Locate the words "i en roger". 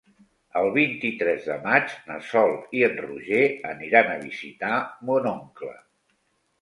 2.79-3.45